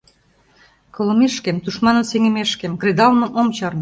Колымешкем, 0.95 1.57
тушманым 1.63 2.03
сеҥымешкем, 2.09 2.73
кредалмым 2.81 3.31
ом 3.39 3.47
чарне. 3.55 3.69